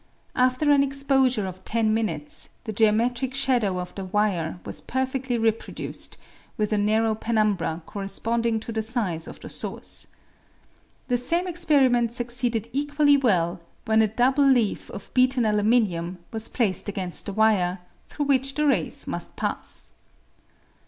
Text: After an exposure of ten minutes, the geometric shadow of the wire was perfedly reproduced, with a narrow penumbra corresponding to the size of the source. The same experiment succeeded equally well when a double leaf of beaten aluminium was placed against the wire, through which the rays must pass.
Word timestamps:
After 0.35 0.71
an 0.71 0.81
exposure 0.81 1.45
of 1.45 1.63
ten 1.63 1.93
minutes, 1.93 2.49
the 2.63 2.73
geometric 2.73 3.35
shadow 3.35 3.77
of 3.79 3.93
the 3.93 4.03
wire 4.05 4.59
was 4.65 4.81
perfedly 4.81 5.37
reproduced, 5.37 6.17
with 6.57 6.73
a 6.73 6.77
narrow 6.79 7.13
penumbra 7.13 7.83
corresponding 7.85 8.59
to 8.61 8.71
the 8.71 8.81
size 8.81 9.27
of 9.27 9.39
the 9.41 9.47
source. 9.47 10.07
The 11.07 11.17
same 11.17 11.45
experiment 11.47 12.13
succeeded 12.13 12.67
equally 12.73 13.15
well 13.15 13.61
when 13.85 14.01
a 14.01 14.07
double 14.07 14.47
leaf 14.47 14.89
of 14.89 15.13
beaten 15.13 15.45
aluminium 15.45 16.17
was 16.31 16.49
placed 16.49 16.89
against 16.89 17.27
the 17.27 17.33
wire, 17.33 17.77
through 18.07 18.25
which 18.25 18.55
the 18.55 18.65
rays 18.65 19.05
must 19.05 19.35
pass. 19.35 19.93